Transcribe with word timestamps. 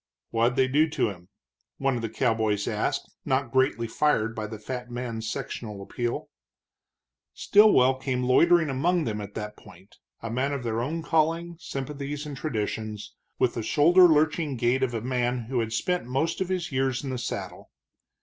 "What 0.31 0.55
did 0.55 0.55
they 0.55 0.67
do 0.67 0.89
to 0.89 1.09
him?" 1.11 1.29
one 1.77 1.95
of 1.95 2.01
the 2.01 2.09
cowboys 2.09 2.67
asked, 2.67 3.11
not 3.23 3.51
greatly 3.51 3.85
fired 3.87 4.33
by 4.35 4.47
the 4.47 4.57
fat 4.57 4.89
man's 4.89 5.29
sectional 5.29 5.79
appeal. 5.79 6.27
Stilwell 7.35 7.99
came 7.99 8.23
loitering 8.23 8.71
among 8.71 9.03
them 9.03 9.21
at 9.21 9.35
that 9.35 9.55
point, 9.57 9.97
a 10.23 10.31
man 10.31 10.53
of 10.53 10.63
their 10.63 10.81
own 10.81 11.03
calling, 11.03 11.55
sympathies, 11.59 12.25
and 12.25 12.35
traditions, 12.35 13.13
with 13.37 13.53
the 13.53 13.61
shoulder 13.61 14.07
lurching 14.07 14.57
gait 14.57 14.81
of 14.81 14.95
a 14.95 15.01
man 15.01 15.41
who 15.49 15.59
had 15.59 15.71
spent 15.71 16.07
most 16.07 16.41
of 16.41 16.49
his 16.49 16.71
years 16.71 17.03
in 17.03 17.11
the 17.11 17.19
saddle. 17.19 17.69